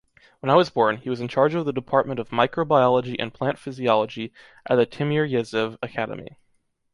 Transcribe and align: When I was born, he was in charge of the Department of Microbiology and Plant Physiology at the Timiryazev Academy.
When 0.39 0.49
I 0.49 0.55
was 0.55 0.71
born, 0.71 0.97
he 0.97 1.11
was 1.11 1.21
in 1.21 1.27
charge 1.27 1.53
of 1.53 1.63
the 1.67 1.71
Department 1.71 2.19
of 2.19 2.29
Microbiology 2.31 3.17
and 3.19 3.31
Plant 3.31 3.59
Physiology 3.59 4.33
at 4.67 4.77
the 4.77 4.87
Timiryazev 4.87 5.77
Academy. 5.83 6.37